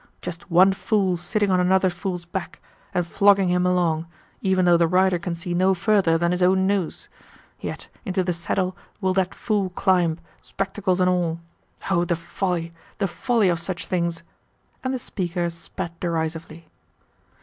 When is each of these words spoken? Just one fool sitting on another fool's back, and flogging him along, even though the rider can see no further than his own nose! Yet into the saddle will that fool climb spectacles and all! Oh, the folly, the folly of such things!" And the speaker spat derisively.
Just 0.19 0.49
one 0.49 0.73
fool 0.73 1.15
sitting 1.15 1.51
on 1.51 1.59
another 1.59 1.91
fool's 1.91 2.25
back, 2.25 2.59
and 2.91 3.05
flogging 3.05 3.49
him 3.49 3.67
along, 3.67 4.07
even 4.41 4.65
though 4.65 4.75
the 4.75 4.87
rider 4.87 5.19
can 5.19 5.35
see 5.35 5.53
no 5.53 5.75
further 5.75 6.17
than 6.17 6.31
his 6.31 6.41
own 6.41 6.65
nose! 6.65 7.07
Yet 7.59 7.87
into 8.03 8.23
the 8.23 8.33
saddle 8.33 8.75
will 8.99 9.13
that 9.13 9.35
fool 9.35 9.69
climb 9.69 10.19
spectacles 10.41 10.99
and 10.99 11.07
all! 11.07 11.39
Oh, 11.91 12.03
the 12.03 12.15
folly, 12.15 12.73
the 12.97 13.07
folly 13.07 13.47
of 13.49 13.59
such 13.59 13.85
things!" 13.85 14.23
And 14.83 14.91
the 14.91 14.97
speaker 14.97 15.47
spat 15.51 15.99
derisively. 15.99 16.67